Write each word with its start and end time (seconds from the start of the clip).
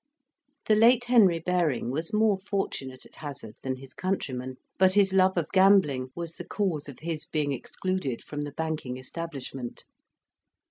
The 0.65 0.73
late 0.73 1.03
Henry 1.03 1.37
Baring 1.37 1.91
was 1.91 2.11
more 2.11 2.39
fortunate 2.39 3.05
at 3.05 3.17
hazard 3.17 3.53
than 3.61 3.75
his 3.75 3.93
countryman, 3.93 4.55
but 4.79 4.93
his 4.93 5.13
love 5.13 5.37
of 5.37 5.51
gambling 5.51 6.09
was 6.15 6.33
the 6.37 6.43
cause 6.43 6.89
of 6.89 7.01
his 7.01 7.27
being 7.27 7.51
excluded 7.51 8.23
from 8.23 8.41
the 8.41 8.51
banking 8.51 8.97
establishment. 8.97 9.85